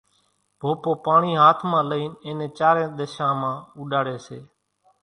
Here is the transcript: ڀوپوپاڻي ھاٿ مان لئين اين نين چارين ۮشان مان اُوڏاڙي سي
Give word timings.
ڀوپوپاڻي 0.59 1.31
ھاٿ 1.41 1.59
مان 1.69 1.83
لئين 1.89 2.11
اين 2.23 2.35
نين 2.39 2.51
چارين 2.57 2.89
ۮشان 2.97 3.31
مان 3.41 3.55
اُوڏاڙي 3.77 4.17
سي 4.25 4.39